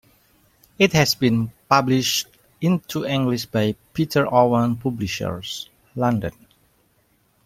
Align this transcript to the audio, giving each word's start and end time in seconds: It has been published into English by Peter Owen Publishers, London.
It 0.79 0.93
has 0.93 1.13
been 1.13 1.51
published 1.69 2.25
into 2.59 3.05
English 3.05 3.45
by 3.45 3.75
Peter 3.93 4.25
Owen 4.33 4.75
Publishers, 4.77 5.69
London. 5.95 6.31